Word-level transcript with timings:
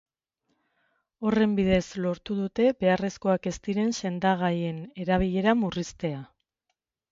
Horren 1.27 1.53
bidez 1.59 1.83
lortu 2.05 2.37
dute 2.39 2.65
beharrezkoak 2.85 3.47
ez 3.53 3.55
diren 3.69 3.95
sendagaien 4.01 4.83
erabilera 5.07 5.57
murriztea. 5.63 6.27